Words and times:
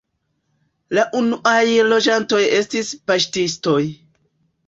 La 0.97 1.01
unuaj 1.19 1.59
loĝantoj 1.91 2.41
estis 2.61 2.89
paŝtistoj. 3.11 3.79